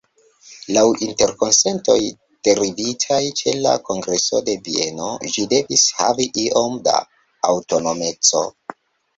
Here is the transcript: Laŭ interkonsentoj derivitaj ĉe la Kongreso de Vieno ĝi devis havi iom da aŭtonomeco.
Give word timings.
Laŭ 0.75 0.83
interkonsentoj 1.07 1.97
derivitaj 2.47 3.19
ĉe 3.41 3.53
la 3.67 3.75
Kongreso 3.91 4.41
de 4.49 4.57
Vieno 4.69 5.13
ĝi 5.37 5.47
devis 5.55 5.87
havi 6.01 6.29
iom 6.47 6.81
da 6.89 6.97
aŭtonomeco. 7.53 8.47